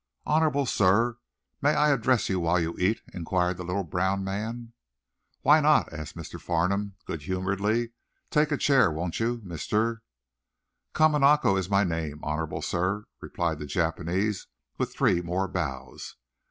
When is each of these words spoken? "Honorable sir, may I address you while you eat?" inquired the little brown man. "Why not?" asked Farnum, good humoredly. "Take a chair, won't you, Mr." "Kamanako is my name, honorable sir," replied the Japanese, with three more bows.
"Honorable 0.25 0.65
sir, 0.65 1.19
may 1.61 1.75
I 1.75 1.91
address 1.91 2.27
you 2.27 2.39
while 2.39 2.59
you 2.59 2.75
eat?" 2.79 3.01
inquired 3.13 3.57
the 3.57 3.63
little 3.63 3.83
brown 3.83 4.23
man. 4.23 4.73
"Why 5.43 5.59
not?" 5.59 5.93
asked 5.93 6.15
Farnum, 6.41 6.95
good 7.05 7.21
humoredly. 7.21 7.91
"Take 8.31 8.51
a 8.51 8.57
chair, 8.57 8.89
won't 8.89 9.19
you, 9.19 9.41
Mr." 9.41 9.99
"Kamanako 10.95 11.55
is 11.55 11.69
my 11.69 11.83
name, 11.83 12.19
honorable 12.23 12.63
sir," 12.63 13.05
replied 13.21 13.59
the 13.59 13.67
Japanese, 13.67 14.47
with 14.79 14.91
three 14.91 15.21
more 15.21 15.47
bows. 15.47 16.15